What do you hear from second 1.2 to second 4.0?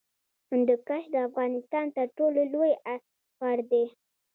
افغانستان تر ټولو لوی غر دی